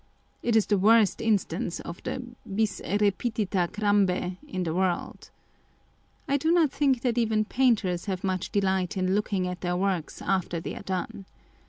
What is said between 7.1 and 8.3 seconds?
even painters have